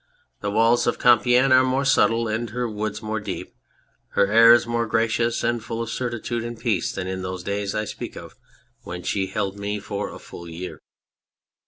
The 0.39 0.49
walls 0.49 0.87
of 0.87 0.97
Compiegne 0.97 1.51
are 1.51 1.63
more 1.63 1.85
subtle 1.85 2.27
and 2.27 2.49
her 2.49 2.67
woods 2.67 3.03
more 3.03 3.19
deep; 3.19 3.53
her 4.13 4.31
air 4.31 4.51
is 4.51 4.65
more 4.65 4.87
gracious 4.87 5.43
and 5.43 5.63
full 5.63 5.79
of 5.79 5.91
certitude 5.91 6.43
and 6.43 6.59
peace 6.59 6.91
than 6.91 7.05
in 7.05 7.21
those 7.21 7.43
days 7.43 7.75
I 7.75 7.85
speak 7.85 8.15
of 8.15 8.33
when 8.81 9.03
she 9.03 9.27
held 9.27 9.59
me 9.59 9.77
for 9.79 10.09
a 10.09 10.17
full 10.17 10.49
year. 10.49 10.81